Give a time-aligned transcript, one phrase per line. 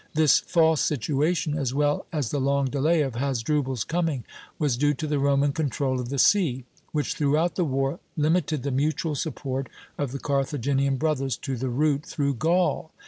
[0.15, 4.23] This false situation, as well as the long delay of Hasdrubal's coming,
[4.57, 8.71] was due to the Roman control of the sea, which throughout the war limited the
[8.71, 9.69] mutual support
[9.99, 12.89] of the Carthaginian brothers to the route through Gaul.